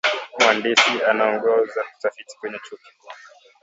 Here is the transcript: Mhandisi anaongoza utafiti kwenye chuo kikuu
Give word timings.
Mhandisi 0.39 1.03
anaongoza 1.09 1.83
utafiti 1.97 2.37
kwenye 2.37 2.57
chuo 2.63 2.77
kikuu 2.77 3.09